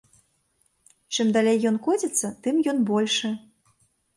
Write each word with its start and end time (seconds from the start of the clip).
Чым 1.17 1.27
далей 1.35 1.59
ён 1.71 1.77
коціцца, 1.89 2.27
тым 2.47 2.55
ён 2.73 2.77
большы. 2.91 3.35